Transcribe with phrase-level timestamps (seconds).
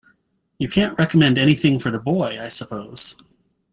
[0.57, 3.15] You can't recommend anything for the boy, I suppose?